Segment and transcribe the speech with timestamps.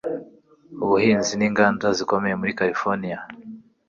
[0.83, 3.19] Ubuhinzi ninganda zikomeye muri Californiya.